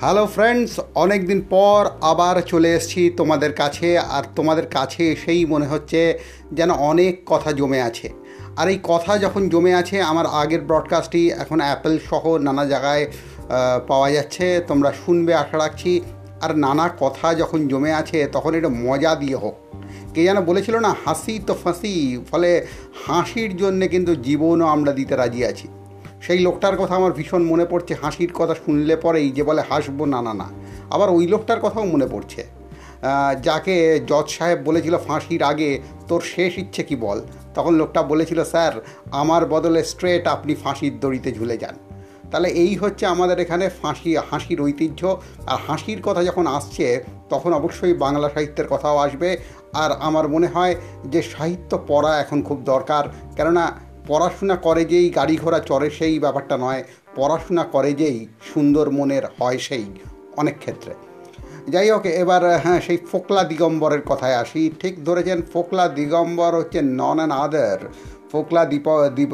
[0.00, 5.66] Hello friends অনেক দিন পর আবার চলে এসেছি তোমাদের কাছে, আর তোমাদের কাছে এসেই মনে
[5.66, 6.18] হচ্ছে
[6.52, 8.08] যেন অনেক কথা জমে আছে।
[8.56, 13.04] আর এই কথা যখন জমে আছে, আমার আগের ব্রডকাস্টটি এখন অ্যাপেল সহ নানা জায়গায়
[13.86, 16.00] পাওয়া যাচ্ছে। তোমরা শুনবে, আশা রাখছি।
[16.40, 19.54] আর নানা কথা যখন জমে আছে, তখন এটা মজা দিয়ে হোক।
[20.14, 21.94] কে যেন বলেছিল না, হাসি তো ফাঁসি,
[22.30, 22.50] ফলে
[23.06, 25.68] হাসির জন্যে কিন্তু জীবনও আমরা দিতে রাজি আছি।
[26.20, 30.22] সেই লোকটার কথা আমার ভীষণ মনে পড়ছে, হাসির কথা শুনলে পরেই যে বলে, হাসবো না
[30.22, 30.48] না না।
[30.90, 32.46] আবার ওই লোকটার কথাও মনে পড়ছে।
[33.42, 37.20] যাকে জজ সাহেব বলেছিল ফাঁসির আগে, তোর শেষ ইচ্ছে কি বল?
[37.54, 38.72] তখন লোকটা বলেছিল, স্যার,
[39.10, 41.74] আমার বদলে স্ট্রেট আপনি ফাঁসির দড়িতে ঝুলে যান।
[42.30, 47.94] তাহলে এই হচ্ছে আমাদের এখানে ফাঁসি, হাসির ঐতিহ্য। আর হাসির কথা যখন আসছে, তখন অবশ্যই
[47.94, 49.38] বাংলা সাহিত্যের কথাও আসবে।
[49.72, 50.74] আর আমার মনে হয়
[51.04, 53.04] যে সাহিত্য পড়া এখন খুব দরকার।
[53.36, 56.82] কেননা পড়াশোনা করে যেই গাড়ি ঘোড়া চড়ে, সেই ব্যাপারটা নয়।
[57.16, 58.18] পড়াশোনা করে যেই
[58.54, 59.86] সুন্দর মনের হয় সেই
[60.36, 60.92] অনেক ক্ষেত্রে।
[61.68, 67.16] যাই হোক, এবার হ্যাঁ সেই ফোকলা দিগম্বরের কথায় আসি। ঠিক ধরেছেন, ফোকলা দিগম্বর হচ্ছে নন
[67.16, 67.80] অ্যান আদার।
[68.32, 69.32] ফোকলা দীপ দীপ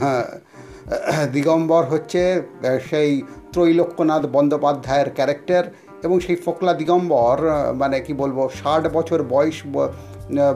[0.00, 0.24] হ্যাঁ
[1.32, 2.22] দিগম্বর হচ্ছে,
[2.90, 3.10] সেই
[3.52, 5.64] ত্রৈলোক্যনাথ বন্দ্যোপাধ্যায়ের ক্যারেক্টার
[6.06, 7.36] এবং সেই ফোকলা দিগম্বর
[7.80, 9.58] মানে কি বলব, ষাট বছর বয়স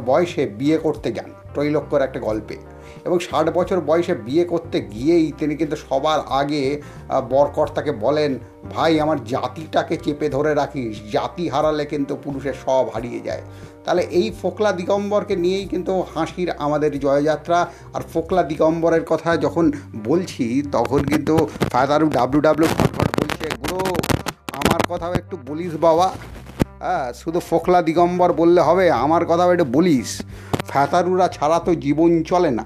[0.08, 2.56] বয়সে বিয়ে করতে যান ত্রৈলোক্যর একটা গল্পে।
[3.06, 6.62] এবং ষাট বছর বয়সে বিয়ে করতে গিয়েই তিনি কিন্তু সবার আগে
[7.32, 8.30] বরকর্তাকে বলেন,
[8.74, 13.42] ভাই, আমার জাতিটাকে চেপে ধরে রাখিস, জাতি হারালে কিন্তু পুরুষের সব হারিয়ে যায়।
[13.84, 17.58] তাহলে এই ফোকলা দিগম্বরকে নিয়েই কিন্তু হাসির আমাদের জয়যাত্রা।
[17.94, 19.64] আর ফোকলা দিগম্বরের কথা যখন
[20.08, 20.44] বলছি,
[20.76, 21.34] তখন কিন্তু
[21.72, 23.93] ফাদারু ডাব্লু ডাব্লু ঘটঘট বলছে, গুরু
[24.90, 26.06] কথাও একটু বলিস বাবা।
[26.82, 30.22] হ্যাঁ শুধু ফোকলা দিগম্বর বললে হবে, আমার কথাও একটু বলিস।
[30.70, 32.64] ফ্যাতারুরা ছাড়া তো জীবন চলে না।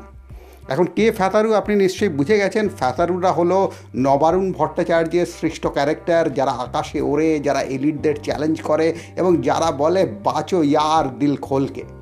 [0.68, 3.58] এখন কে ফ্যাতারু আপনি নিশ্চয়ই বুঝে গেছেন, ফ্যাতারুরা হলো
[3.96, 10.62] নবারুণ ভট্টাচার্যের সৃষ্ট ক্যারেক্টার, যারা আকাশে ওড়ে, যারা এলিটদের চ্যালেঞ্জ করে, এবং যারা বলে, বাঁচো
[10.62, 11.97] ইয়ার দিল খোলকে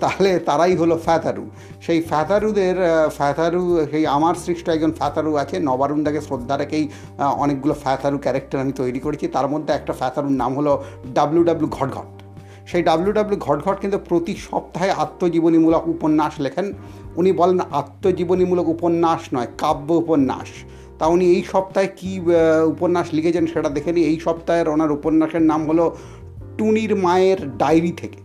[0.00, 1.44] তাহলে তারাই হলো ফ্যাতারু
[1.86, 6.84] সেই ফ্যাতারুদের আহ, ফ্যাতারু সেই আমার সৃষ্ট একজন ফ্যাতারু আছে নবারুণদাকে শ্রদ্ধা রেখেই
[7.42, 10.72] অনেকগুলো ফ্যাতারু ক্যারেক্টার আমি তৈরি করেছি। তার মধ্যে একটা ফ্যাতারুর নাম হলো
[11.14, 12.08] ডাব্লু ডাব্লু ঘটঘট।
[12.70, 16.66] সেই ডাব্লু ডাব্লু ঘটঘট কিন্তু প্রতি সপ্তাহে আত্মজীবনীমূলক উপন্যাস লেখেন।
[17.16, 20.48] উনি বলেন আত্মজীবনীমূলক উপন্যাস নয় কাব্য উপন্যাস।
[20.98, 22.12] তা উনি এই সপ্তাহে কী
[22.74, 25.84] উপন্যাস লিখেছেন সেটা দেখে নিই। এই সপ্তাহের ওনার উপন্যাসের নাম হলো
[26.58, 28.18] টুনির মায়ের ডায়েরি থেকে।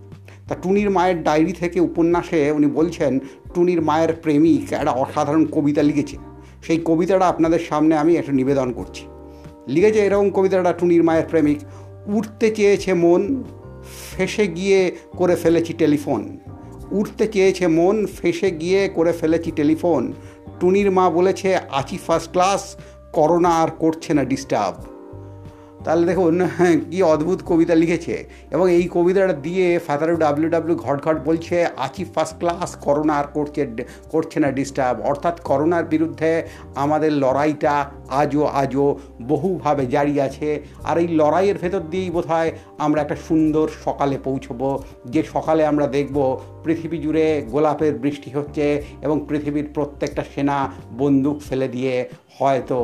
[0.47, 3.19] তা টুনির মায়ের ডায়েরি থেকে উপন্যাসে উনি বলছেন,
[3.53, 6.17] টুনির মায়ের প্রেমিক একটা অসাধারণ কবিতা লিখেছে।
[6.61, 9.05] সেই কবিতাটা আপনাদের সামনে আমি একটা নিবেদন করছি।
[9.67, 11.59] লিখেছে এরকম কবিতাটা টুনির মায়ের প্রেমিক
[12.05, 13.43] উঠতে চেয়েছে মন,
[14.17, 16.37] ফেসে গিয়ে করে ফেলেছি টেলিফোন।
[16.91, 20.13] উঠতে চেয়েছে মন, ফেসে গিয়ে করে ফেলেছি টেলিফোন।
[20.59, 22.75] টুনির মা বলেছে, আছি ফার্স্ট ক্লাস
[23.13, 24.92] করোনা আর করছে না ডিস্টার্ব
[25.83, 28.15] তাহলে দেখুন হ্যাঁ কী অদ্ভুত কবিতা লিখেছে।
[28.51, 31.55] এবং এই কবিতাটা দিয়ে ফাদারু ডাব্লিউ ডাব্লিউ ঘট ঘট বলছে,
[31.85, 33.61] আছি ফার্স্ট ক্লাস করোনা আর করছে
[34.11, 36.31] করছে না ডিস্টার্ব অর্থাৎ করোনার বিরুদ্ধে
[36.75, 37.73] আমাদের লড়াইটা
[38.21, 38.85] আজও আজও
[39.21, 40.49] বহুভাবে জারি আছে।
[40.83, 44.69] আর এই লড়াইয়ের ভেতর দিয়েই বোধ হয় আমরা একটা সুন্দর সকালে পৌঁছবো।
[45.13, 46.17] যে সকালে আমরা দেখব
[46.63, 48.65] পৃথিবী জুড়ে গোলাপের বৃষ্টি হচ্ছে
[49.01, 50.57] এবং পৃথিবীর প্রত্যেকটা সেনা
[50.97, 51.95] বন্দুক ফেলে দিয়ে
[52.39, 52.79] হয়তো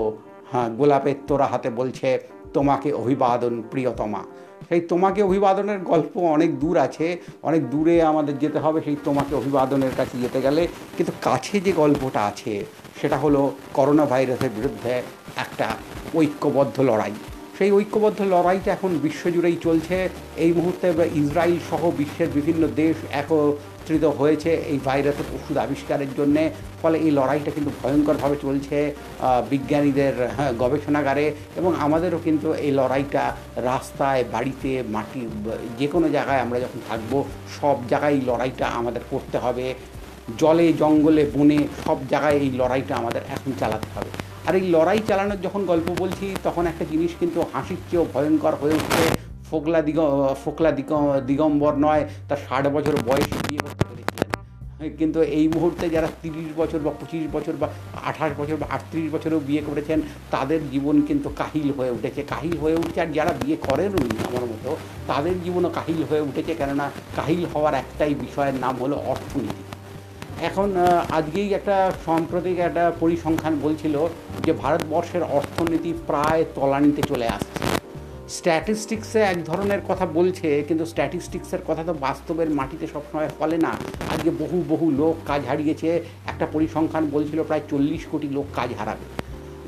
[0.52, 2.10] হ্যাঁ গোলাপের তোরা হাতে বলছে
[2.54, 4.24] তোমাকে অভিবাদন, প্রিয়তমা।
[4.70, 9.90] সেই তোমাকে অভিবাদনের গল্প অনেক দূর আছে, অনেক দূরে আমাদের যেতে হবে, সেই তোমাকে অভিবাদনের
[9.98, 10.68] কাছে যেতে গেলে।
[10.98, 12.66] কিন্তু কাছে যে গল্পটা আছে,
[13.02, 14.94] সেটা হলো করোনা ভাইরাসের বিরুদ্ধে
[15.38, 15.68] একটা
[16.16, 17.12] ঐক্যবদ্ধ লড়াই।
[17.58, 22.96] সেই ঐক্যবদ্ধ লড়াইটা এখন বিশ্বজুড়েই চলছে। এই মুহূর্তে ইসরায়েল সহ বিশ্বের বিভিন্ন দেশ
[23.90, 26.44] একত্রিত হয়েছে এই ভাইরাসের ওষুধ আবিষ্কারের জন্যে।
[26.82, 28.78] ফলে এই লড়াইটা কিন্তু ভয়ঙ্করভাবে চলছে
[29.52, 31.26] বিজ্ঞানীদের হ্যাঁ, গবেষণাগারে
[31.60, 33.24] এবং আমাদেরও কিন্তু এই লড়াইটা
[33.70, 35.22] রাস্তায় বাড়িতে মাটি
[35.80, 37.12] যে কোনো জায়গায় আমরা যখন থাকব
[37.58, 39.66] সব জায়গায় এই লড়াইটা আমাদের করতে হবে।
[40.42, 44.10] জলে জঙ্গলে বনে সব জায়গায় এই লড়াইটা আমাদের এখন চালাতে হবে।
[44.48, 48.78] আর এই লড়াই চালানোর যখন গল্প বলছি তখন একটা জিনিস কিন্তু হাসির চেয়েও ভয়ঙ্কর হয়ে
[48.80, 49.06] উঠছে।
[49.50, 50.00] ফোকলা দিগ
[50.44, 50.92] ফোকলা দিগ
[51.30, 53.62] দিগম্বর নয় তার ষাট বছর বয়সে বিয়ে
[55.00, 57.68] কিন্তু এই মুহূর্তে যারা তিরিশ বছর বা পঁচিশ বছর বা
[58.10, 60.00] আঠাশ বছর বা আটত্রিশ বছরেও বিয়ে করেছেন,
[60.32, 64.70] তাদের জীবন কিন্তু কাহিল হয়ে উঠেছে। কাহিল হয়ে উঠছে আর যারা বিয়ে করেনই আমার মতো,
[65.08, 66.86] তাদের জীবনও কাহিল হয়ে উঠেছে কেননা
[67.16, 69.64] কাহিল হওয়ার একটাই বিষয়ের নাম হলো অর্থনীতি।
[70.50, 70.70] এখন
[71.18, 73.96] আজকেই একটা সাম্প্রতিক একটা পরিসংখ্যান বলছিল
[74.46, 77.79] যে ভারতবর্ষের অর্থনীতি প্রায় তলানিতে চলে আসছে।
[78.38, 83.72] স্ট্যাটিস্টিক্সে এক ধরনের কথা বলছে, কিন্তু স্ট্যাটিস্টিক্সের কথা তো বাস্তবের মাটিতে সবসময় ফলে না।
[84.14, 85.90] আজকে বহু বহু লোক কাজ হারিয়েছে,
[86.32, 89.06] একটা পরিসংখ্যান বলছিল প্রায় চল্লিশ কোটি লোক কাজ হারাবে।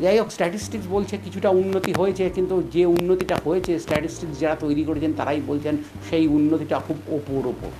[0.03, 5.11] যাই হোক স্ট্যাটিস্টিক্স বলছে কিছুটা উন্নতি হয়েছে, কিন্তু যে উন্নতিটা হয়েছে স্ট্যাটিস্টিক্স যারা তৈরি করেছেন
[5.19, 5.75] তারাই বলছেন
[6.07, 7.71] সেই উন্নতিটা খুব ওপর ওপর।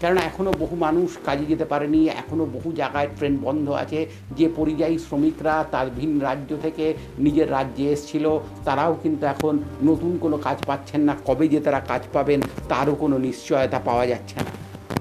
[0.00, 4.00] কেননা এখনও বহু মানুষ কাজে যেতে পারেনি এখনও বহু জায়গায় ট্রেন বন্ধ আছে।
[4.38, 6.84] যে পরিযায়ী শ্রমিকরা তার ভিন রাজ্য থেকে
[7.18, 8.26] নিজের রাজ্যে এসেছিল,
[8.66, 13.16] তারাও কিন্তু এখন নতুন কোনো কাজ পাচ্ছেন না। কবে যে তারা কাজ পাবেন, তারও কোনো
[13.26, 14.50] নিশ্চয়তা পাওয়া যাচ্ছে না।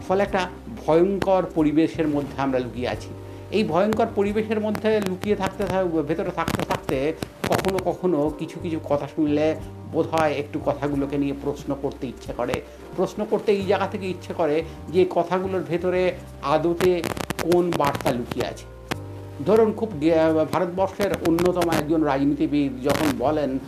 [0.08, 0.42] ফলে একটা
[0.86, 3.10] ভয়ঙ্কর পরিবেশের মধ্যে আমরা লুকিয়ে আছি।
[3.58, 5.64] এই ভয়ঙ্কর পরিবেশের মধ্যে লুকিয়ে থাকতে
[6.10, 6.98] ভেতরে থাকতে থাকতে
[7.52, 9.48] কখনো কখনো কিছু কিছু কথা শুনলে
[9.92, 12.56] বোধ হয় একটু কথাগুলোকে নিয়ে প্রশ্ন করতে ইচ্ছে করে।
[12.96, 14.56] প্রশ্ন করতে এই জায়গা থেকে ইচ্ছে করে
[14.94, 16.02] যে কথাগুলোর ভেতরে
[16.54, 16.92] আদতে
[17.46, 18.66] কোন বার্তা লুকিয়ে আছে।
[19.46, 19.90] ধরুন খুব
[20.54, 23.60] ভারতবর্ষের অন্যতম একজন রাজনীতিবিদ যখন বলেন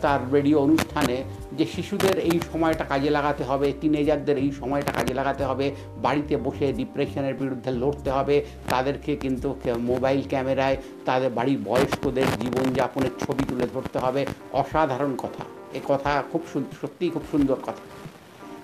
[0.00, 1.16] তার রেডিও অনুষ্ঠানে
[1.58, 6.72] যে শিশুদের এই সময়টা কাজে লাগাতে হবে টিনেজারদের এই সময়টা কাজে লাগাতে হবে, বাড়িতে বসে
[6.72, 9.54] ডিপ্রেশনের বিরুদ্ধে লড়তে হবে, তাদেরকে কিন্তু
[9.90, 15.44] মোবাইল ক্যামেরায় তাদের বাড়ির বয়স্কদের জীবনযাপনের ছবি তুলে ধরতে হবে। অসাধারণ কথা।
[15.78, 16.42] এ কথা খুব
[16.80, 17.84] সত্যিই খুব সুন্দর কথা।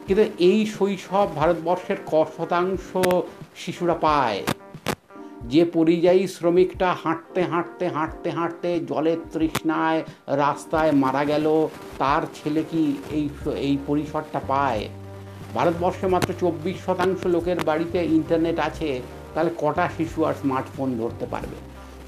[0.07, 2.87] কিন্তু এই শৈশব ভারতবর্ষের ক শতাংশ
[3.57, 4.41] শিশুরা পায়।
[5.51, 11.47] যে পরিযায়ী শ্রমিকটা হাঁটতে হাঁটতে হাঁটতে হাঁটতে জলের তৃষ্ণায় রাস্তায় মারা গেল,
[11.99, 14.89] তার ছেলে কি এই এই পরিসরটা পায়?
[15.55, 19.01] ভারতবর্ষে মাত্র চব্বিশ শতাংশ লোকের বাড়িতে ইন্টারনেট আছে,
[19.35, 21.57] তাহলে কটা শিশু আর স্মার্টফোন ধরতে পারবে?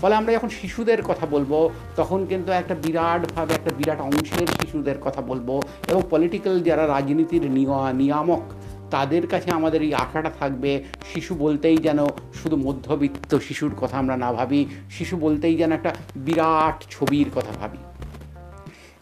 [0.01, 5.21] ফলে আমরা যখন শিশুদের কথা বলব, তখন কিন্তু একটা বিরাটভাবে একটা বিরাট অংশের শিশুদের কথা
[5.21, 5.61] বলব
[5.91, 7.45] এবং পলিটিক্যাল যারা রাজনীতির
[8.01, 8.43] নিয়ামক
[8.95, 10.73] তাদের কাছে আমাদের এই আশাটা থাকবে।
[11.15, 12.01] শিশু বলতেই যেন
[12.43, 14.61] শুধু মধ্যবিত্ত শিশুর কথা আমরা না ভাবি,
[14.91, 17.81] শিশু বলতেই যেন একটা বিরাট ছবির কথা ভাবি।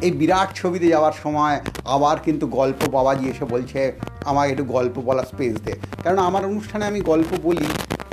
[0.07, 3.81] এই বিরাট ছবিতে যাওয়ার সময় আবার কিন্তু গল্প বাবাজি এসে বলছে
[4.25, 5.75] আমাকে একটু গল্প বলার স্পেস দে।
[6.05, 7.69] কারণ আমার অনুষ্ঠানে আমি গল্প বলি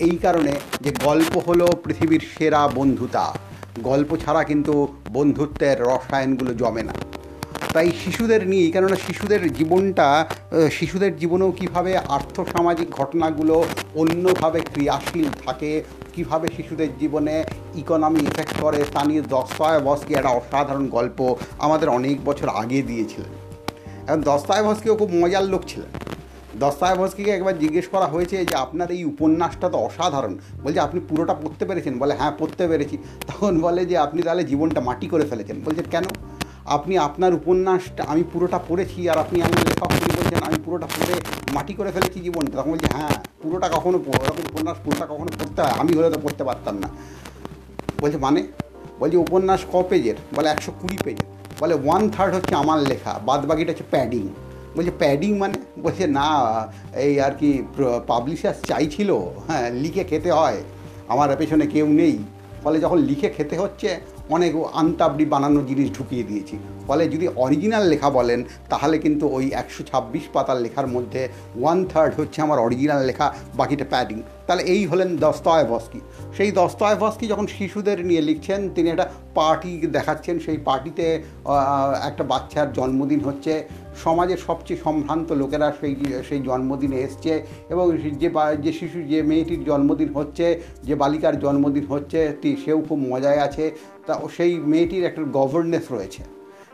[0.07, 3.25] এই কারণে যে গল্প হলো পৃথিবীর সেরা বন্ধুতা।
[3.83, 4.73] গল্প ছাড়া কিন্তু
[5.09, 6.95] বন্ধুত্বের রসায়নগুলো জমে না।
[7.79, 10.27] তাই শিশুদের নিয়েই কেননা শিশুদের জীবনটা
[10.71, 13.65] শিশুদের জীবনেও কীভাবে আর্থসামাজিক ঘটনাগুলো
[13.95, 15.83] অন্যভাবে ক্রিয়াশীল থাকে,
[16.13, 17.43] কীভাবে শিশুদের জীবনে
[17.75, 23.31] ইকোনমি এফেক্ট করে, তা নিয়ে দস্তায়বস্কি একটা অসাধারণ গল্প আমাদের অনেক বছর আগে দিয়েছিলেন।
[24.07, 25.91] এখন দস্তায়বস্কিও খুব মজার লোক ছিলেন।
[26.59, 31.65] দস্তায়ভস্কিকে একবার জিজ্ঞেস করা হয়েছে যে, আপনার এই উপন্যাসটা তো অসাধারণ। বলছে, আপনি পুরোটা পড়তে
[31.65, 31.99] পেরেছেন?
[31.99, 32.97] বলে হ্যাঁ পড়তে পেরেছি।
[33.27, 36.03] তখন বলে যে, আপনি তাহলে জীবনটা মাটি করে ফেলেছেন। বলছেন কেন?
[36.65, 41.15] আপনি আপনার উপন্যাসটা, আমি পুরোটা পড়েছি আর আপনি আমার লেখক তিনি বলছেন, আমি পুরোটা পড়ে
[41.55, 45.75] মাটি করে ফেলেছি জীবনটা। তখন বলছি হ্যাঁ পুরোটা কখনো ওরকম উপন্যাস পুরোটা কখনো পড়তে হয়,
[45.81, 46.89] আমি হলে তো পড়তে পারতাম না।
[48.01, 48.41] বলছে মানে?
[48.99, 50.17] বলছে, উপন্যাস ক পেজের?
[50.35, 51.27] বলে, একশো কুড়ি পেজের।
[51.61, 54.23] বলে, ওয়ান থার্ড হচ্ছে আমার লেখা, বাদ বাকিটা হচ্ছে প্যাডিং।
[54.75, 55.57] বলছে, প্যাডিং মানে?
[55.83, 56.29] বলছে, না,
[57.05, 57.49] এই আর কি
[58.07, 59.09] পাবলিশার চাইছিল
[59.47, 60.59] হ্যাঁ লিখে খেতে হয়,
[61.07, 62.15] আমার পেছনে কেউ নেই।
[62.63, 63.89] ফলে যখন লিখে খেতে হচ্ছে
[64.35, 66.55] অনেক আন্তাবড়ি বানানো জিনিস ঢুকিয়ে দিয়েছি।
[66.87, 68.39] ফলে যদি অরিজিনাল লেখা বলেন,
[68.69, 71.21] তাহলে কিন্তু ওই একশো ছাব্বিশ পাতার লেখার মধ্যে
[71.61, 73.27] ওয়ান থার্ড হচ্ছে আমার অরিজিনাল লেখা,
[73.57, 74.17] বাকিটা প্যাডিং
[74.49, 75.99] তাহলে এই হলেন দস্তয়ভস্কি।
[76.37, 81.05] সেই দস্তয়ভস্কি যখন শিশুদের নিয়ে লিখছেন, তিনি একটা পার্টি দেখাচ্ছেন, সেই পার্টিতে
[82.07, 83.53] একটা বাচ্চার জন্মদিন হচ্ছে।
[84.03, 85.95] সমাজের সবচেয়ে সম্ভ্রান্ত লোকেরা সেই
[86.29, 87.33] সেই জন্মদিনে এসছে
[87.69, 87.85] এবং
[88.21, 88.29] যে
[88.63, 90.45] যে শিশু, যে মেয়েটির জন্মদিন হচ্ছে,
[90.83, 92.19] যে বালিকার জন্মদিন হচ্ছে
[92.65, 93.65] সেও খুব মজায় আছে।
[94.07, 96.21] তা সেই মেয়েটির একটা গভর্নেস রয়েছে।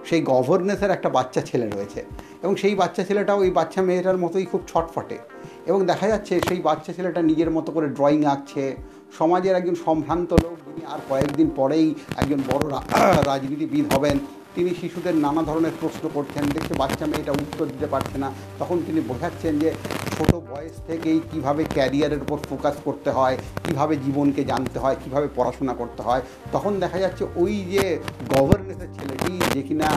[0.09, 1.99] সেই গভর্নেসের একটা বাচ্চা ছেলে রয়েছে।
[2.43, 5.17] এবং সেই বাচ্চা ছেলেটাও ওই বাচ্চা মেয়েটার মতোই খুব ছটফটে।
[5.65, 8.75] এবং দেখা যাচ্ছে সেই বাচ্চা ছেলেটা নিজের মতো করে ড্রয়িং আঁকছে।
[9.17, 12.63] সমাজের একজন সম্ভ্রান্ত লোক, যিনি আর কয়েকদিন পরেই একজন বড়
[13.29, 14.19] রাজনীতিবিদ হবেন।
[14.55, 18.99] তিনি শিশুদের নানা ধরনের প্রশ্ন করছেন, দেখছে বাচ্চা মেয়েটা উত্তর দিতে পারছে না। তখন তিনি
[19.01, 19.71] বোঝাচ্ছেন যে
[20.17, 25.73] ছোট বয়স থেকেই কীভাবে ক্যারিয়ারের উপর ফোকাস করতে হয়, কীভাবে জীবনকে জানতে হয়, কীভাবে পড়াশোনা
[25.73, 29.89] করতে হয়। তখন দেখা যাচ্ছে ওই যে গভর্নেন্সের ছেলেটি যে কিনা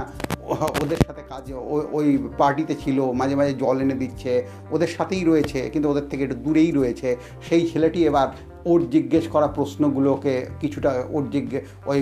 [0.82, 1.54] ওদের সাথে কাজে
[1.98, 2.06] ওই
[2.40, 4.32] পার্টিতে ছিল, মাঝে মাঝে জল এনে দিচ্ছে,
[4.74, 7.08] ওদের সাথেই রয়েছে, কিন্তু ওদের থেকে একটু দূরেই রয়েছে।
[7.48, 8.28] সেই ছেলেটি এবার
[8.70, 12.00] ওর জিজ্ঞেস করা প্রশ্নগুলোকে কিছুটা ওর জিজ্ঞেস ওই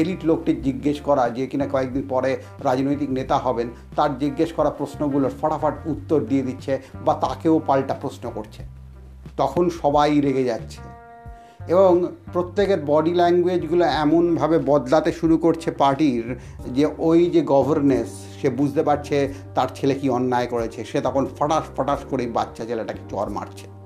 [0.00, 2.30] এলিট লোকটির জিজ্ঞেস করা যে কিনা কয়েকদিন পরে
[2.68, 6.72] রাজনৈতিক নেতা হবেন, তার জিজ্ঞেস করা প্রশ্নগুলোর ফটাফট উত্তর দিয়ে দিচ্ছে
[7.06, 8.62] বা তাকেও পাল্টা প্রশ্ন করছে।
[9.40, 10.80] তখন সবাই রেগে যাচ্ছে।
[11.68, 16.36] এবং প্রত্যেকের বডি ল্যাঙ্গুয়েজগুলো এমনভাবে বদলাতে শুরু করছে পার্টির
[16.72, 21.62] যে ওই যে গভর্নেন্স সে বুঝতে পারছে তার ছেলে কি অন্যায় করেছে। সে তখন ফটাস
[21.76, 23.79] ফটাস করে বাচ্চা ছেলেটাকে চর মারছে।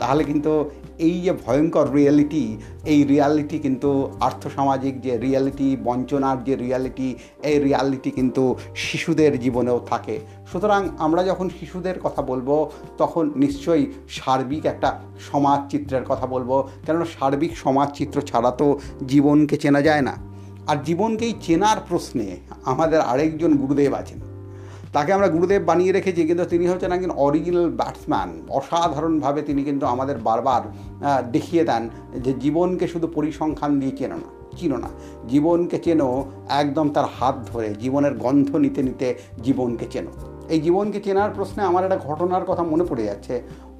[0.00, 7.16] তাহলে কিন্তু এই যে ভয়ঙ্কর রিয়ালিটি এই রিয়ালিটি কিন্তু আর্থসামাজিক যে রিয়ালিটি বঞ্চনার যে রিয়ালিটি
[7.42, 10.20] এই রিয়ালিটি কিন্তু শিশুদের জীবনেও থাকে।
[10.52, 15.00] সুতরাং আমরা যখন শিশুদের কথা বলব, তখন নিশ্চয়ই সার্বিক একটা
[15.32, 18.78] সমাজ চিত্রের কথা বলব। কেননা সার্বিক সমাজ চিত্র ছাড়া তো
[19.08, 20.14] জীবনকে চেনা যায় না।
[20.66, 24.27] আর জীবনকেই চেনার প্রশ্নে আমাদের আরেকজন গুরুদেব আছেন।
[24.94, 28.28] তাকে আমরা গুরুদেব বানিয়ে রেখেছি, কিন্তু তিনি হচ্ছেন একজন অরিজিনাল ব্যাটসম্যান
[28.58, 30.62] অসাধারণভাবে তিনি কিন্তু আমাদের বারবার
[31.34, 31.82] দেখিয়ে দেন
[32.24, 34.28] যে জীবনকে শুধু পরিসংখ্যান দিয়ে চেনো না,
[34.58, 34.90] চিনো না।
[35.32, 36.08] জীবনকে চেনো
[36.62, 39.08] একদম তার হাত ধরে, জীবনের গন্ধ নিতে নিতে
[39.46, 40.12] জীবনকে চেনো।
[40.54, 43.34] এই জীবনকে চেনার প্রশ্নে আমার একটা ঘটনার কথা মনে পড়ে যাচ্ছে।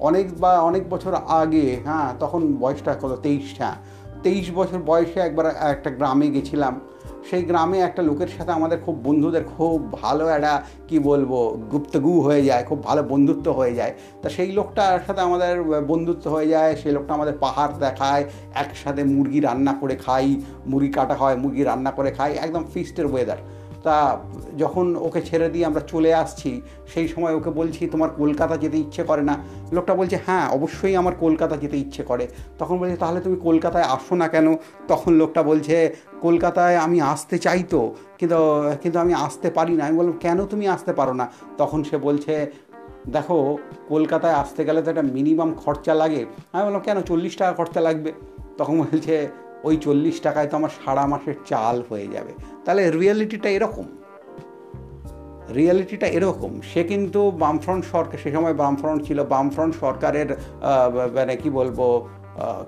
[0.07, 3.69] অনেক বা অনেক বছর আগে হ্যাঁ তখন বয়সটা কত তেইশটা
[4.23, 6.73] তেইশ বছর বয়সে একবার একটা গ্রামে গেছিলাম।
[7.29, 10.53] সেই গ্রামে একটা লোকের সাথে আমাদের খুব বন্ধুদের খুব ভালো একটা,
[10.87, 11.31] কি বলব,
[11.71, 15.53] গুপ্তগু হয়ে যায়, খুব ভালো বন্ধুত্ব হয়ে যায়। তা সেই লোকটার সাথে আমাদের
[15.87, 18.23] বন্ধুত্ব হয়ে যায়, সেই লোকটা আমাদের পাহাড় দেখায়,
[18.55, 20.27] একসাথে মুরগি রান্না করে খাই,
[20.67, 23.39] মুরগি কাটা হয়, মুরগি রান্না করে খাই, একদম ফিস্টের ওয়েদার
[23.83, 24.17] তা
[24.57, 26.61] যখন ওকে ছেড়ে দিয়ে আমরা চলে আসছি,
[26.93, 29.37] সেই সময় ওকে বলছি, তোমার কলকাতা যেতে ইচ্ছে করে না?
[29.71, 32.27] লোকটা বলছে হ্যাঁ অবশ্যই আমার কলকাতা যেতে ইচ্ছে করে।
[32.59, 34.55] তখন বলছে, তাহলে তুমি কলকাতায় আসো না কেন?
[34.87, 38.35] তখন লোকটা বলছে, কলকাতায় আমি আসতে চাই তো, কিন্তু
[38.83, 41.31] কিন্তু আমি আসতে পারি না। আমি বললাম, কেন তুমি আসতে পারো না?
[41.57, 42.51] তখন সে বলছে,
[43.11, 43.57] দেখো,
[43.89, 47.01] কলকাতায় আসতে গেলে তো একটা মিনিমাম খরচা লাগে। আমি বললাম, কেন?
[47.01, 48.11] চল্লিশ টাকা খরচা লাগবে।
[48.57, 49.27] তখন বলছে
[49.63, 52.31] ওই চল্লিশ টাকায় তো আমার সারা মাসের চাল হয়ে যাবে।
[52.65, 53.85] তাহলে রিয়েলিটিটা এরকম।
[55.55, 60.29] রিয়েলিটিটা এরকম। সে কিন্তু বামফ্রন্ট সরকার, সে সময় বামফ্রন্ট ছিল। বামফ্রন্ট সরকারের
[61.15, 62.07] মানে কি বলব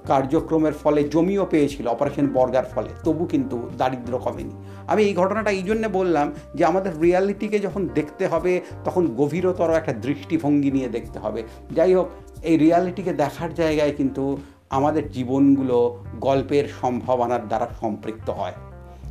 [0.07, 4.55] কার্যক্রমের ফলে জমিও পেয়েছিল অপারেশন বর্গার ফলে। তবু কিন্তু দারিদ্র কমেনি।
[4.87, 9.93] আমি এই ঘটনাটা এই জন্যে বললাম যে আমাদের রিয়ালিটিকে যখন দেখতে হবে, তখন গভীরতর একটা
[9.93, 12.07] দৃষ্টিভঙ্গি নিয়ে দেখতে হবে। যাই হোক,
[12.43, 14.37] এই রিয়ালিটিকে দেখার জায়গায় কিন্তু
[14.71, 18.53] আমাদের জীবনগুলো গল্পের সম্ভাবনার দ্বারা সম্পৃক্ত হয়।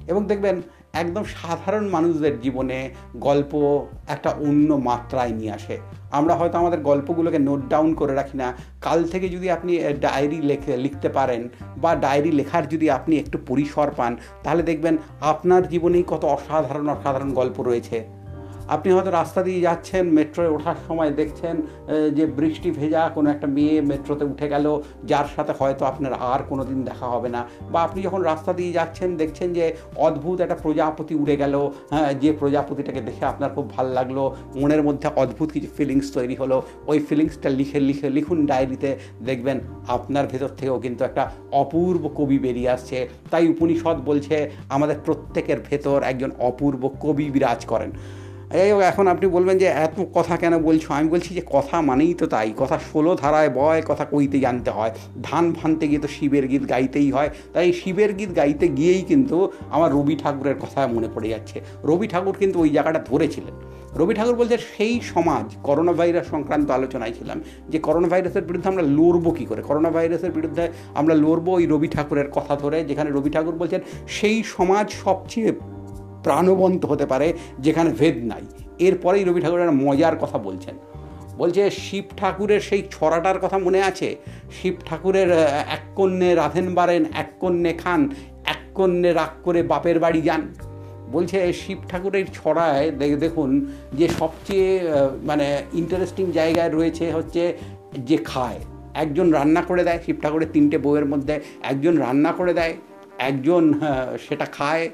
[0.07, 0.62] এবং দেখবেন,
[0.93, 5.79] একদম সাধারণ মানুষদের জীবনে গল্প একটা অন্য মাত্রায় নিয়ে আসে।
[6.11, 10.76] আমরা হয়তো আমাদের গল্পগুলোকে নোট ডাউন করে রাখি না। কাল থেকে যদি আপনি ডায়েরি লেখে,
[10.76, 16.25] লিখতে পারেন বা ডায়েরি লেখার যদি আপনি একটু পরিসর পান, তাহলে দেখবেন আপনার জীবনেই কত
[16.25, 18.20] অসাধারণ অসাধারণ গল্প রয়েছে।
[18.75, 21.55] আপনি হয়তো রাস্তা দিয়ে যাচ্ছেন, মেট্রোয় ওঠার সময় দেখছেন
[22.17, 24.67] যে বৃষ্টি ভেজা কোনো একটা মেয়ে মেট্রোতে উঠে গেল,
[25.11, 27.41] যার সাথে হয়তো আপনার আর কোনো দিন দেখা হবে না।
[27.73, 29.65] বা আপনি যখন রাস্তা দিয়ে যাচ্ছেন, দেখছেন যে
[30.07, 31.55] অদ্ভুত একটা প্রজাপতি উড়ে গেল
[31.93, 34.19] হ্যাঁ যে প্রজাপতিটাকে দেখে আপনার খুব ভালো লাগল,
[34.61, 36.57] মনের মধ্যে অদ্ভুত কিছু ফিলিংস তৈরি হলো,
[36.91, 38.91] ওই ফিলিংসটা লিখে লিখে, লিখুন ডায়েরিতে
[39.29, 39.57] দেখবেন
[39.97, 41.23] আপনার ভেতর থেকেও কিন্তু একটা
[41.62, 42.99] অপূর্ব কবি বেরিয়ে আসছে।
[43.33, 44.37] তাই উপনিষদ বলছে,
[44.77, 47.93] আমাদের প্রত্যেকের ভেতর একজন অপূর্ব কবি বিরাজ করেন।
[48.50, 50.95] হোক এখন আপনি বলবেন যে এত কথা কেন বলছো?
[50.95, 54.90] আমি বলছি যে কথা মানেই তো তাই। কথা ষোলো ধারায় বয়, কথা কইতে জানতে হয়।
[55.23, 59.92] ধান ভানতে গিয়ে তো শিবের গীত গাইতেই হয়। তাই শিবের গীত গাইতে গিয়েই কিন্তু আমার
[59.92, 63.54] রবি ঠাকুরের কথা মনে পড়ে যাচ্ছে। রবি ঠাকুর কিন্তু ওই জায়গাটা ধরেছিলেন।
[63.97, 68.83] রবি ঠাকুর বলছে, সেই সমাজ করোনা ভাইরাস সংক্রান্ত আলোচনায় ছিলাম যে করোনা ভাইরাসের বিরুদ্ধে আমরা
[68.83, 69.62] লড়বো কী করে?
[69.62, 74.42] করোনা ভাইরাসের বিরুদ্ধে আমরা লড়বো ওই রবি ঠাকুরের কথা ধরে, যেখানে রবি ঠাকুর বলছেন, সেই
[74.42, 75.52] সমাজ সবচেয়ে
[76.25, 77.29] প্রাণবন্ত হতে পারে,
[77.65, 78.45] যেখানে ভেদ নাই।
[78.87, 80.75] এরপরেই রবি ঠাকুরের মজার কথা বলছেন।
[81.41, 84.09] বলছে, শিব ঠাকুরের সেই ছড়াটার কথা মনে আছে?
[84.57, 85.31] শিব ঠাকুরের
[85.77, 88.00] এক কন্যে রাধেন বারেন, এক কন্যে খান,
[88.53, 90.43] এক কন্যে রাগ করে বাপের বাড়ি যান।
[91.15, 93.50] বলছে, শিব ঠাকুরের ছড়ায় দেখ দেখুন,
[93.99, 94.71] যে সবচেয়ে
[95.29, 95.47] মানে
[95.81, 97.43] ইন্টারেস্টিং জায়গায় রয়েছে হচ্ছে
[98.09, 98.61] যে খায়।
[98.95, 102.75] একজন রান্না করে দেয়, শিব ঠাকুরের তিনটে বইয়ের মধ্যে একজন রান্না করে দেয়,
[103.31, 103.65] একজন
[104.29, 104.85] সেটা খায়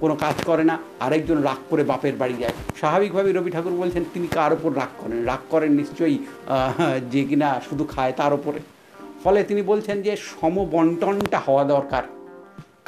[0.00, 4.26] কোনো কাজ করে না, আরেকজন রাগ করে বাপের বাড়ি যায়। স্বাভাবিকভাবে রবি ঠাকুর বলছেন, তিনি
[4.36, 5.18] কার ওপর রাগ করেন?
[5.30, 6.18] রাগ করেন নিশ্চয়ই
[7.12, 8.60] যে কিনা শুধু খায় তার ওপরে
[9.22, 12.04] ফলে তিনি বলছেন যে সমবন্টনটা হওয়া দরকার।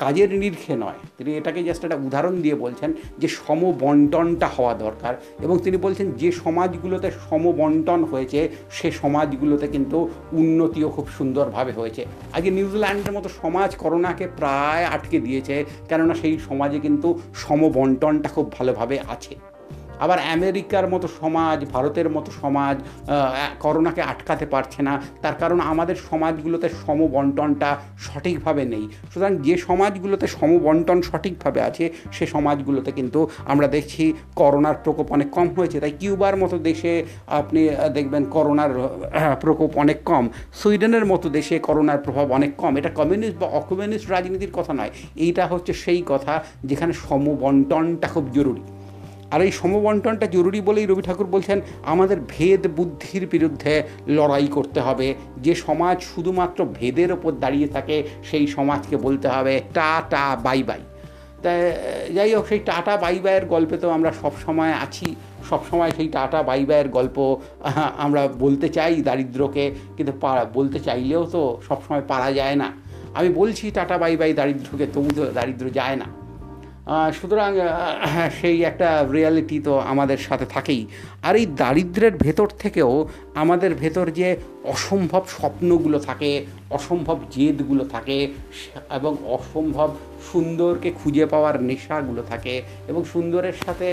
[0.02, 5.12] কাজের নিরিখে নয়। তিনি এটাকে জাস্ট একটা উদাহরণ দিয়ে বলছেন যে সমবন্টনটা হওয়া দরকার
[5.44, 8.40] এবং তিনি বলছেন যে সমাজগুলোতে সমবন্টন হয়েছে,
[8.70, 9.98] সে সমাজগুলোতে কিন্তু
[10.32, 12.02] উন্নতিও খুব সুন্দরভাবে হয়েছে।
[12.32, 15.56] আগে নিউজিল্যান্ডের মতো সমাজ করোনাকে প্রায় আটকে দিয়েছে,
[15.88, 19.34] কেননা সেই সমাজে কিন্তু সমবন্টনটা খুব ভালোভাবে আছে।
[20.00, 22.76] আবার আমেরিকার মতো সমাজ, ভারতের মতো সমাজ
[23.60, 31.02] করোনাকে আটকাতে পারছে না। তার কারণ আমাদের সমাজগুলোতে সমবন্টনটা সঠিকভাবে নেই। সুতরাং যে সমাজগুলোতে সমবন্টন
[31.02, 36.58] সঠিকভাবে আছে, সে সমাজগুলোতে কিন্তু আমরা দেখছি করোনার প্রকোপ অনেক কম হয়েছে। তাই কিউবার মতো
[36.58, 38.70] দেশে আপনি দেখবেন করোনার
[39.40, 44.52] প্রকোপ অনেক কম। সুইডেনের মতো দেশে করোনার প্রভাব অনেক কম। এটা কমিউনিস্ট বা অকমিউনিস্ট রাজনীতির
[44.52, 48.60] কথা নয়। এইটা হচ্ছে সেই কথা যেখানে সমবন্টনটা খুব জরুরি।
[49.30, 55.14] আর এই সমবন্টনটা জরুরি বলেই রবি ঠাকুর বলছেন, আমাদের ভেদ বুদ্ধির বিরুদ্ধে লড়াই করতে হবে।
[55.36, 60.80] যে সমাজ শুধুমাত্র ভেদের ওপর দাঁড়িয়ে থাকে, সেই সমাজকে বলতে হবে টা টা বাই বাই।
[61.42, 61.50] তা,
[62.14, 65.14] যাই হোক, সেই টাটা, বাই বাইয়ের গল্পে তো আমরা সব সময় আছি।
[65.50, 67.36] সব সময় সেই টাটা, বাই বাইয়ের গল্প
[67.98, 70.12] আমরা বলতে চাই দারিদ্রকে, কিন্তু
[70.54, 72.72] বলতে চাইলেও তো সবসময় পারা যায় না।
[73.14, 76.27] আমি বলছি টাটা, বাই বাই, দারিদ্রকে, তবু তো দারিদ্র যায় না।
[77.18, 77.50] সুতরাং
[78.40, 80.82] সেই একটা রিয়ালিটি তো আমাদের সাথে থাকেই।
[81.22, 83.08] আর এই দারিদ্রের ভেতর থেকেও
[83.42, 84.28] আমাদের ভেতর যে
[84.64, 86.30] অসম্ভব স্বপ্নগুলো থাকে,
[86.70, 88.18] অসম্ভব জেদগুলো থাকে,
[88.98, 89.88] এবং অসম্ভব
[90.32, 92.54] সুন্দরকে খুঁজে পাওয়ার নেশাগুলো থাকে,
[92.88, 93.88] এবং সুন্দরের সাথে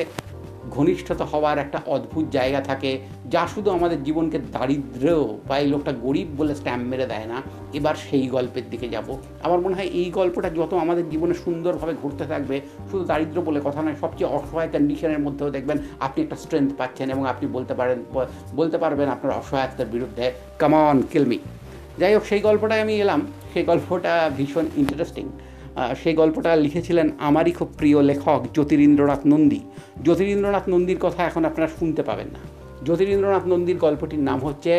[0.71, 6.27] ঘনিষ্ঠতা হওয়ার একটা অদ্ভুত জায়গা থাকে, যা শুধু আমাদের জীবনকে দারিদ্র বা এই লোকটা গরিব
[6.37, 7.41] বলে স্ট্যাম্প মেরে দেয় না।
[7.73, 12.25] এবার সেই গল্পের দিকে যাব। আমার মনে হয় এই গল্পটা যত আমাদের জীবনে সুন্দরভাবে ঘুরতে
[12.25, 17.09] থাকবে, শুধু দারিদ্র বলে কথা নয়, সবচেয়ে অসহায় কন্ডিশনের মধ্যেও দেখবেন আপনি একটা স্ট্রেংথ পাচ্ছেন
[17.11, 18.03] এবং আপনি বলতে পারেন,
[18.55, 21.39] বলতে পারবেন আপনার অসহায়তার বিরুদ্ধে। কামন কিলমি
[21.99, 23.21] যাই হোক, সেই গল্পটায় আমি এলাম।
[23.53, 25.29] সেই গল্পটা ভীষণ ইন্টারেস্টিং
[26.03, 29.59] সেই গল্পটা লিখেছিলেন আমারই খুব প্রিয় লেখক জ্যোতিরিন্দ্রনাথ নন্দী।
[30.03, 32.41] জ্যোতিরিন্দ্রনাথ নন্দীর কথা এখন আপনারা শুনতে পাবেন না।
[32.85, 34.73] জ্যোতিরিন্দ্রনাথ নন্দীর গল্পটির নাম হচ্ছে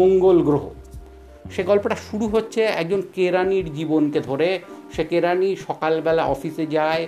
[0.00, 0.64] মঙ্গল গ্রহ।
[1.50, 4.48] সে গল্পটা শুরু হচ্ছে একজন কেরানির জীবনকে ধরে
[4.94, 7.02] সে কেরানি সকালবেলা অফিসে যায়,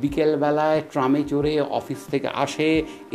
[0.00, 2.68] বিকেলবেলায় ট্রামে চড়ে অফিস থেকে আসে,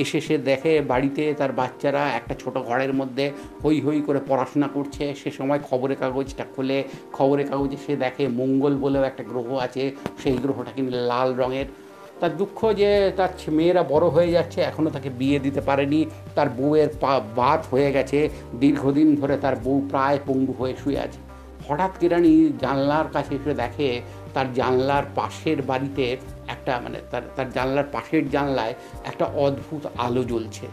[0.04, 3.25] এসে সে দেখে বাড়িতে তার বাচ্চারা একটা ছোট ঘরের মধ্যে
[3.63, 6.80] হই হই করে পড়াশোনা করছে। সে সময় খবরের কাগজটা খুলে,
[7.13, 9.84] খবরের কাগজে সে দেখে মঙ্গল বলেও একটা গ্রহ আছে,
[10.22, 11.68] সেই গ্রহটা কিন্তু লাল রঙের।
[12.20, 16.01] তার দুঃখ যে তার মেয়েরা বড় হয়ে যাচ্ছে এখনও তাকে বিয়ে দিতে পারেনি।
[16.36, 18.20] তার বউয়ের পা বাত হয়ে গেছে,
[18.60, 21.20] দীর্ঘদিন ধরে তার বউ প্রায় পঙ্গু হয়ে শুয়ে আছে।
[21.68, 24.01] হঠাৎ কেরানি জানলার কাছে এসে দেখে
[24.34, 30.68] তার জানলার পাশের বাড়িতে একটা মানে তার তার জানলার পাশের জানলায় একটা অদ্ভুত আলো জ্বলছে।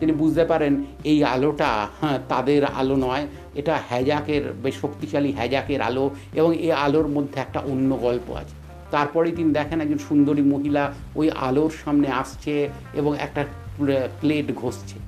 [0.00, 6.10] তিনি বুঝতে পারেন এই আলোটা হ্যাঁ তাদের আলো নয়, এটা হ্যাজাকের, বেশ শক্তিশালী হ্যাজাকের আলো
[6.34, 8.54] এবং এই আলোর মধ্যে একটা অন্য গল্প আছে।
[8.90, 13.44] তারপরে তিনি দেখেন একজন সুন্দরী মহিলা ওই আলোর সামনে আসছে এবং একটা
[14.20, 14.98] প্লেট ঘষছে।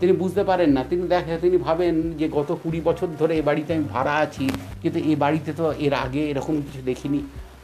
[0.00, 3.70] তিনি বুঝতে পারেন না। তিনি দেখেন তিনি ভাবেন যে গত কুড়ি বছর ধরে এ বাড়িতে
[3.76, 4.44] আমি ভাড়া আছি,
[4.82, 7.20] কিন্তু এই বাড়িতে তো এর আগে এরকম কিছু দেখিনি।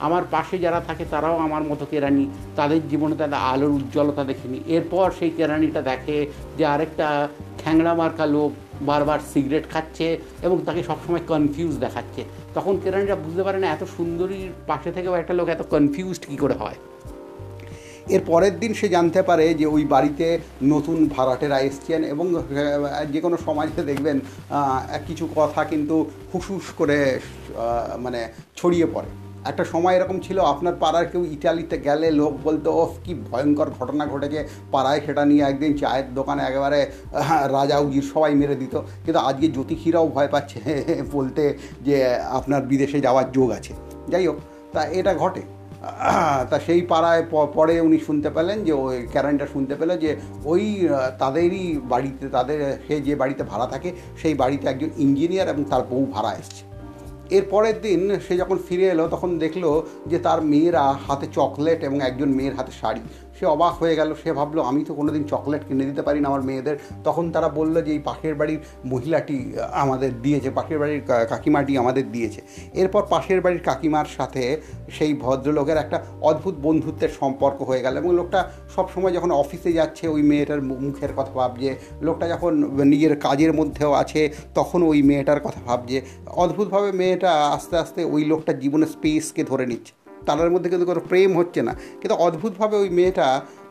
[0.06, 2.25] আমার পাশে যারা থাকে তারাও আমার মতো কেরানি
[2.58, 6.16] তাদের জীবনে তাদের আলোর উজ্জ্বলতা দেখেনি। এরপর সেই কেরানিটা দেখে
[6.58, 7.06] যে আরেকটা
[7.62, 8.50] খ্যাংড়া মার্কা লোক
[8.88, 10.06] বারবার সিগারেট খাচ্ছে
[10.46, 12.22] এবং তাকে সবসময় কনফিউজ দেখাচ্ছে।
[12.56, 16.56] তখন কেরানিরা বুঝতে পারে না এত সুন্দরীর পাশে থেকেও একটা লোক এত কনফিউজড কী করে
[16.62, 16.78] হয়।
[18.14, 20.26] এর পরের দিন সে জানতে পারে যে ওই বাড়িতে
[20.73, 22.26] নতুন ভাড়াটেরা এসছেন এবং
[23.12, 24.16] যে কোনো সমাজে দেখবেন
[25.06, 25.97] কিছু কথা কিন্তু
[26.30, 26.99] হুসুস করে
[28.04, 28.21] মানে
[28.58, 29.10] ছড়িয়ে পড়ে।
[29.50, 34.04] একটা সময় এরকম ছিল, আপনার পাড়ার কেউ ইটালিতে গেলে লোক বলতো, ওফ, কি ভয়ঙ্কর ঘটনা
[34.12, 34.40] ঘটেছে।
[34.75, 36.80] পাড়ায় সেটা নিয়ে একদিন চায়ের দোকানে একেবারে
[37.56, 40.60] রাজা উজির সবাই মেরে দিত। কিন্তু আজকে জ্যোতিষীরাও ভয় পাচ্ছে
[41.16, 41.42] বলতে
[41.86, 41.97] যে
[42.38, 43.73] আপনার বিদেশে যাওয়ার যোগ আছে।
[44.12, 44.38] যাই হোক,
[44.73, 45.42] তা এটা ঘটে।
[46.50, 47.22] তা সেই পাড়ায়
[47.54, 53.00] পরে উনি শুনতে পেলেন যে ওই ক্যারেন্টার শুনতে পেলেন যে ওই তাদেরই বাড়িতে, তাদের, সে
[53.00, 56.62] যে বাড়িতে ভাড়া থাকে, সেই বাড়িতে একজন ইঞ্জিনিয়ার এবং তার বউ ভাড়া এসছে।
[57.30, 59.64] এর পরের দিন সে যখন ফিরে এলো, তখন দেখল
[60.06, 63.00] যে তার মেয়েরা হাতে চকলেট এবং একজন মেয়ের হাতে শাড়ি।
[63.38, 66.42] সে অবাক হয়ে গেল, সে ভাবলো, আমি তো কোনোদিন চকলেট কিনে দিতে পারি না আমার
[66.42, 69.36] মেয়েদের। তখন তারা বলল যে, এই পাশের বাড়ির মহিলাটি
[69.72, 72.40] আমাদের দিয়েছে, পাশের বাড়ির কাকিমাটি আমাদের দিয়েছে।
[72.75, 78.40] এরপর পাশের বাড়ির কাকিমার সাথে সেই ভদ্রলোকের একটা অদ্ভুত বন্ধুত্বের সম্পর্ক হয়ে গেল এবং লোকটা
[78.76, 81.70] সবসময় যখন অফিসে যাচ্ছে, ওই মেয়েটার মুখের কথা ভাবছে।
[82.02, 82.52] লোকটা যখন
[82.84, 84.22] নিজের কাজের মধ্যেও আছে,
[84.54, 90.05] তখন ওই মেয়েটার কথা ভাবছে। অদ্ভুতভাবে মেয়েটা আস্তে আস্তে ওই লোকটার জীবনের স্পেসকে ধরে নিচ্ছে।
[90.26, 93.26] তাদের মধ্যে কিন্তু কোনো প্রেম হচ্ছে না। কিন্তু অদ্ভুতভাবে ওই মেয়েটা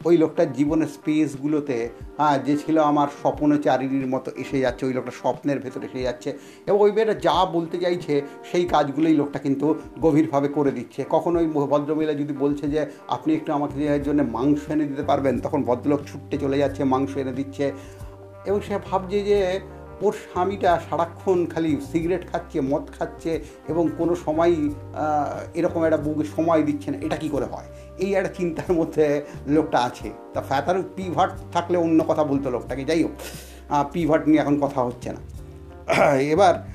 [0.05, 1.77] ওই লোকটার জীবনের স্পেসগুলোতে
[2.17, 6.29] হ্যাঁ যে ছিল আমার স্বপ্নচারিণীর মতো এসে যাচ্ছে, ওই লোকটা স্বপ্নের ভেতরে এসে যাচ্ছে
[6.67, 9.67] এবং ওই মেয়েটা যা বলতে চাইছে, সেই কাজগুলোই লোকটা কিন্তু
[10.01, 14.85] গভীরভাবে করে দিচ্ছে। কখনো ওই ভদ্রমহিলা যদি বলছে যে, আপনি একটু আমাকে জন্য মাংস এনে
[14.85, 15.39] দিতে পারবেন?
[15.39, 17.65] তখন ভদ্রলোক ছুটতে চলে যাচ্ছে, মাংস এনে দিচ্ছে
[18.45, 19.37] এবং সে ভাবছে যে
[20.01, 24.55] ওর স্বামীটা সারাক্ষণ খালি সিগারেট খাচ্ছে, মদ খাচ্ছে এবং কোনো সময়
[25.53, 27.65] এরকম একটা বুকে সময় দিচ্ছে না। এটা কি করে হয়?
[27.97, 33.03] এই একটা চিন্তার মধ্যে লোকটা আছে। তা ফ্যাতার, পিভাট থাকলে অন্য কথা বলতো লোকটাকে। যাই
[33.03, 33.11] হোক
[33.91, 35.21] পিভাট নিয়ে এখন কথা হচ্ছে না।
[36.33, 36.74] এবার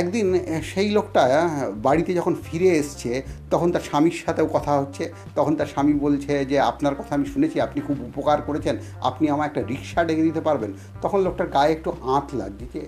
[0.00, 0.26] একদিন
[0.72, 1.22] সেই লোকটা
[1.86, 3.10] বাড়িতে যখন ফিরে এসছে,
[3.52, 5.04] তখন তার স্বামীর সাথেও কথা হচ্ছে।
[5.34, 8.74] তখন তার স্বামী বলছে যে, আপনার কথা আমি শুনেছি, আপনি খুব উপকার করেছেন,
[9.08, 10.70] আপনি আমার একটা রিক্সা ডেকে দিতে পারবেন।
[11.02, 12.82] তখন লোকটার গায়ে একটু আঁত লাগছে যে,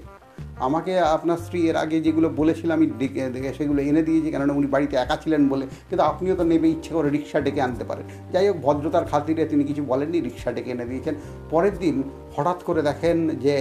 [0.67, 4.69] আমাকে আপনার স্ত্রী এর আগে যেগুলো বলেছিল, আমি ডেকে ডেকে সেগুলো এনে দিয়েছি, কেননা উনি
[4.75, 8.45] বাড়িতে একা ছিলেন বলে। কিন্তু আপনিও তো নেবে ইচ্ছে করে রিক্সা ডেকে আনতে পারেন। যাই
[8.49, 11.15] হোক, ভদ্রতার খাতিরে তিনি কিছু বলেননি, রিক্সা ডেকে এনে দিয়েছেন।
[11.51, 11.97] পরের দিন
[12.37, 13.17] হঠাৎ করে দেখেন
[13.47, 13.57] যে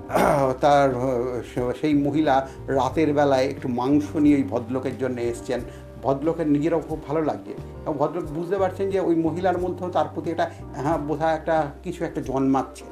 [0.60, 0.88] তার
[1.80, 5.60] সেই মহিলা রাতের বেলায় একটু মাংস নিয়ে ওই ভদ্রলোকের জন্য এসছেন।
[6.02, 7.52] ভদ্রলোকের নিজেরাও খুব ভালো লাগছে
[7.82, 12.04] এবং ভদ্রলোক বুঝতে পারছেন যে ওই মহিলার মধ্যেও তার প্রতি একটা হ্যাঁ বোধহয় একটা কিছু
[12.04, 12.84] একটা জন্মাচ্ছে।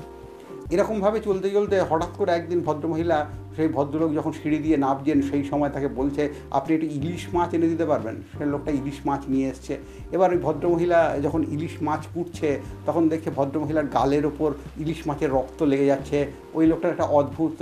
[0.71, 5.71] এরকমভাবে চলতে চলতে হঠাৎ করে একদিন ভদ্রমহিলা সেই ভদ্রলোক যখন সিঁড়ি দিয়ে নামছেন, সেই সময়
[5.77, 6.23] তাকে বলছে,
[6.59, 8.17] আপনি একটু ইলিশ মাছ এনে দিতে পারবেন?
[8.37, 9.75] সে লোকটা ইলিশ মাছ নিয়ে এসছে।
[10.13, 12.51] এবার ওই ভদ্রমহিলা যখন ইলিশ মাছ কুটছে
[12.87, 14.51] তখন দেখছে ভদ্রমহিলার গালের ওপর
[14.83, 16.19] ইলিশ মাছের রক্ত লেগে যাচ্ছে।
[16.55, 17.57] ওই লোকটার একটা অদ্ভুত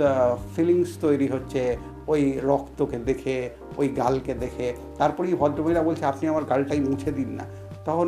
[0.55, 1.61] ফিলিংস তৈরি হচ্ছে
[2.07, 7.45] ওই রক্তকে দেখে, ওই গালকে দেখে। তারপরেই ভদ্রমহিলা বলছে, আপনি আমার গালটাই মুছে দিন না।
[7.85, 8.07] তখন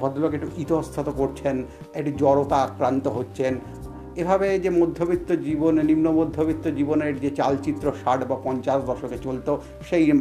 [0.00, 1.56] ভদ্রলোক একটু ইতস্তত করছেন,
[1.94, 3.52] একটু জড়তা আক্রান্ত হচ্ছেন।
[4.16, 10.12] এভাবে যে মধ্যবিত্ত জীবন, নিম্ন মধ্যবিত্ত জীবনের যে চালচিত্র ষাট বা পঞ্চাশ দশকে চলতো, সেই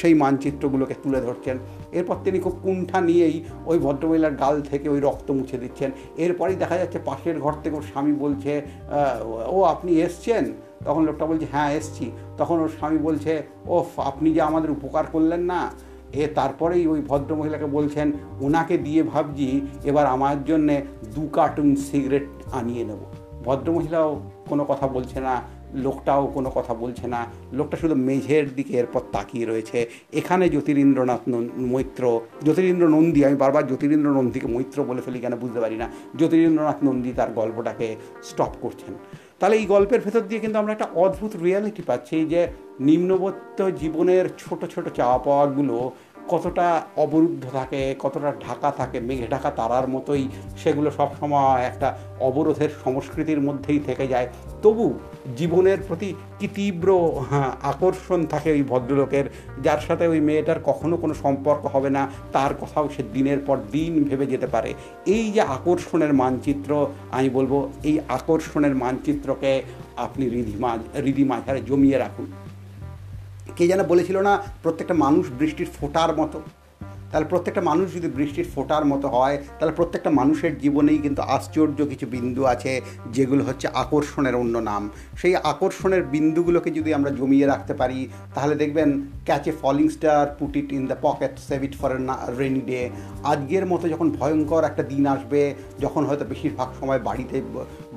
[0.00, 1.58] সেই মানচিত্রগুলোকে তুলে ধরছেন।
[1.92, 6.76] এরপর তিনি খুব কুণ্ঠা নিয়েই ওই ভদ্রমহিলার গাল থেকে ওই রক্ত মুছে দিচ্ছেন। এরপরই দেখা
[6.78, 8.62] যাচ্ছে পাশের ঘর থেকে ওর স্বামী বলছে
[9.48, 10.44] ও আপনি এসছেন?
[10.84, 15.40] তখন লোকটা বলছে হ্যাঁ এসছি। তখন ওর স্বামী বলছে ও আপনি যে আমাদের উপকার করলেন
[15.40, 15.70] না?
[16.20, 20.82] এ তারপরেই ওই ভদ্রমহিলাকে বলছেন, ওনাকে দিয়ে ভাবছি, এবার আমার জন্যে
[21.14, 23.02] দু কার্টুন সিগারেট আনিয়ে নেব।
[23.46, 24.10] ভদ্রমহিলাও
[24.50, 25.34] কোনো কথা বলছে না,
[25.86, 27.20] লোকটাও কোনো কথা বলছে না।
[27.58, 29.78] লোকটা শুধু মেঝের দিকে এরপর তাকিয়ে রয়েছে।
[30.20, 31.22] এখানে জ্যোতিরিন্দ্রনাথ
[31.72, 32.04] মৈত্র,
[32.44, 35.86] জ্যোতিরিন্দ্র নন্দী, আমি বারবার জ্যোতিরিন্দ্র নন্দীকে মৈত্র বলে ফেলি কেন বুঝতে পারি না।
[36.18, 37.88] জ্যোতিরিন্দ্রনাথ নন্দী তার গল্পটাকে
[38.22, 38.92] স্টপ করছেন।
[39.38, 42.40] তাহলে এই গল্পের ভেতর দিয়ে কিন্তু আমরা একটা অদ্ভুত রিয়ালিটি পাচ্ছি যে
[42.88, 45.76] নিম্নবর্ত জীবনের ছোট ছোট চাওয়া পাওয়াগুলো
[46.28, 50.28] কতটা অবরুদ্ধ থাকে কতটা ঢাকা থাকে মেঘে ঢাকা তারার মতোই
[50.62, 51.88] সেগুলো সবসময় একটা
[52.20, 54.28] অবরোধের সংস্কৃতির মধ্যেই থেকে যায়।
[54.62, 54.86] তবু
[55.36, 56.08] জীবনের প্রতি
[56.38, 56.88] কি তীব্র
[57.30, 59.26] হ্যাঁ, আকর্ষণ থাকে ওই ভদ্রলোকের
[59.62, 63.92] যার সাথে ওই মেয়েটার কখনো কোনো সম্পর্ক হবে না তার কথাও সে দিনের পর দিন
[64.04, 64.70] ভেবে যেতে পারে।
[65.06, 66.70] এই যে আকর্ষণের মানচিত্র
[67.10, 69.52] আমি বলব এই আকর্ষণের মানচিত্রকে
[69.96, 70.70] আপনি রিধিমা
[71.04, 72.26] রিধিমাঝারে জমিয়ে রাখুন।
[73.56, 76.38] কে যেন বলেছিল না প্রত্যেকটা মানুষ বৃষ্টির ফোটার মতো।
[77.14, 82.06] তাহলে প্রত্যেকটা মানুষ যদি বৃষ্টির ফোটার মতো হয়, তাহলে প্রত্যেকটা মানুষের জীবনেই কিন্তু আশ্চর্য কিছু
[82.14, 82.72] বিন্দু আছে
[83.16, 84.82] যেগুলো হচ্ছে আকর্ষণের অন্য নাম।
[85.20, 87.98] সেই আকর্ষণের বিন্দুগুলোকে যদি আমরা জমিয়ে রাখতে পারি,
[88.34, 88.88] তাহলে দেখবেন
[89.26, 91.90] catch a falling star put it in the pocket save it for
[92.40, 92.80] rainy day
[93.32, 95.40] আজকের মতো যখন ভয়ঙ্কর একটা দিন আসবে,
[95.84, 97.36] যখন হয়তো বেশিরভাগ সময় বাড়িতে,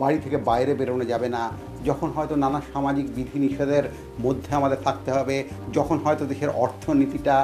[0.02, 1.44] বাড়ি থেকে বাইরে বেরোনো যাবে না,
[1.90, 3.86] যখন হয়তো নানা সামাজিক বিধিনিষেধের
[4.26, 5.38] মধ্যে আমাদের থাকতে হবে,
[5.78, 7.36] যখন হয়তো দেশের অর্থনীতিটা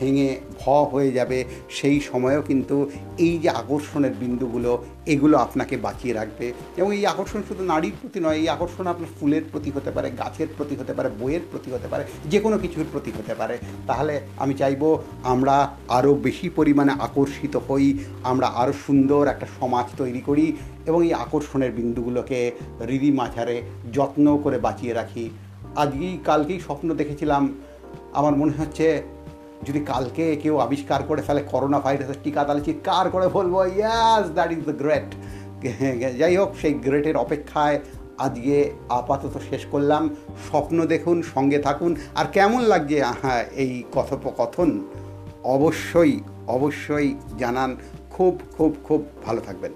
[0.00, 6.52] ভেঙে ভ হয়ে যাবে, সেই সময়েও কিন্তু এই যে আকর্ষণের বিন্দুগুলো, এগুলো আপনাকে বাঁচিয়ে রাখবে।
[6.76, 10.46] এবং এই আকর্ষণ শুধু নারীর প্রতি নয়, এই আকর্ষণ আপনার ফুলের প্রতি হতে পারে, গাছের
[10.56, 14.54] প্রতি হতে পারে, বইয়ের প্রতি হতে পারে যে কোনো কিছুর প্রতি হতে পারে। তাহলে আমি
[14.54, 21.04] চাইব আমরা আরও বেশি পরিমাণে আকর্ষিত হই, আমরা আরও সুন্দর একটা সমাজ তৈরি করি এবং
[21.04, 22.50] এই আকর্ষণের বিন্দুগুলোকে
[22.86, 25.30] রিদি মাঝারে যত্ন করে বাঁচিয়ে রাখি।
[25.76, 27.42] আজকেই, কালকেই স্বপ্ন দেখেছিলাম,
[28.12, 29.02] আমার মনে হচ্ছে
[29.62, 34.52] যদি কালকে কেউ আবিষ্কার করে ফেলে করোনা ভাইরাসের টিকা, তাহলে চিৎকার করে বলব yes that
[34.52, 35.08] is the great
[36.18, 37.80] যাই হোক, সেই গ্রেটের অপেক্ষায়
[38.18, 40.08] আজকে আপাতত শেষ করলাম।
[40.48, 43.02] স্বপ্ন দেখুন, সঙ্গে থাকুন। আর কেমন লাগছে?
[43.22, 44.80] হ্যাঁ এই কথোপকথন
[45.44, 47.76] অবশ্যই অবশ্যই জানান।
[48.10, 49.72] খুব খুব খুব ভালো থাকবেন।